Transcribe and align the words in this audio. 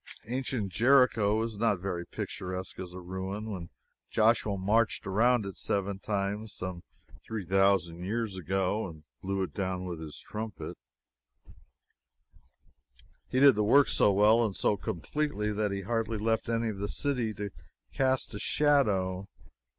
Ancient 0.25 0.71
Jericho 0.73 1.43
is 1.43 1.57
not 1.57 1.77
very 1.79 2.07
picturesque 2.07 2.79
as 2.79 2.91
a 2.91 2.99
ruin. 2.99 3.51
When 3.51 3.69
Joshua 4.09 4.57
marched 4.57 5.05
around 5.05 5.45
it 5.45 5.55
seven 5.55 5.99
times, 5.99 6.53
some 6.55 6.81
three 7.23 7.45
thousand 7.45 8.03
years 8.03 8.35
ago, 8.35 8.87
and 8.87 9.03
blew 9.21 9.43
it 9.43 9.53
down 9.53 9.85
with 9.85 9.99
his 9.99 10.17
trumpet, 10.17 10.75
he 13.29 13.39
did 13.39 13.53
the 13.53 13.63
work 13.63 13.89
so 13.89 14.11
well 14.11 14.43
and 14.43 14.55
so 14.55 14.75
completely 14.75 15.51
that 15.53 15.71
he 15.71 15.81
hardly 15.81 16.17
left 16.17 16.49
enough 16.49 16.71
of 16.71 16.79
the 16.79 16.89
city 16.89 17.31
to 17.35 17.51
cast 17.93 18.33
a 18.33 18.39
shadow. 18.39 19.27